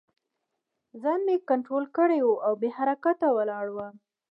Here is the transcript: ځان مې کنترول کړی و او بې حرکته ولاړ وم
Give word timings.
ځان 1.01 1.19
مې 1.27 1.35
کنترول 1.49 1.85
کړی 1.97 2.19
و 2.23 2.29
او 2.45 2.53
بې 2.61 2.69
حرکته 2.77 3.27
ولاړ 3.37 3.65
وم 3.71 3.95